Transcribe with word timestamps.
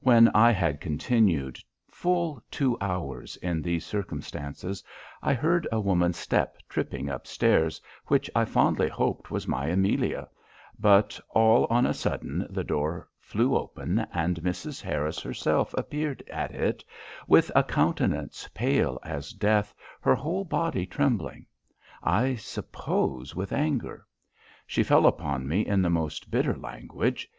"When 0.00 0.28
I 0.28 0.52
had 0.52 0.80
continued 0.80 1.58
full 1.90 2.42
two 2.50 2.78
hours 2.80 3.36
in 3.42 3.60
these 3.60 3.84
circumstances, 3.84 4.82
I 5.20 5.34
heard 5.34 5.68
a 5.70 5.80
woman's 5.82 6.16
step 6.16 6.56
tripping 6.66 7.10
upstairs, 7.10 7.78
which 8.06 8.30
I 8.34 8.46
fondly 8.46 8.88
hoped 8.88 9.30
was 9.30 9.46
my 9.46 9.66
Amelia; 9.66 10.30
but 10.78 11.20
all 11.28 11.66
on 11.68 11.84
a 11.84 11.92
sudden 11.92 12.46
the 12.48 12.64
door 12.64 13.10
flew 13.20 13.54
open, 13.54 13.98
and 14.14 14.40
Mrs. 14.40 14.80
Harris 14.80 15.20
herself 15.20 15.74
appeared 15.76 16.22
at 16.30 16.52
it, 16.52 16.82
with 17.26 17.52
a 17.54 17.62
countenance 17.62 18.48
pale 18.54 18.98
as 19.02 19.34
death, 19.34 19.74
her 20.00 20.14
whole 20.14 20.46
body 20.46 20.86
trembling, 20.86 21.44
I 22.02 22.36
suppose 22.36 23.36
with 23.36 23.52
anger; 23.52 24.06
she 24.66 24.82
fell 24.82 25.06
upon 25.06 25.46
me 25.46 25.66
in 25.66 25.82
the 25.82 25.90
most 25.90 26.30
bitter 26.30 26.56
language. 26.56 27.28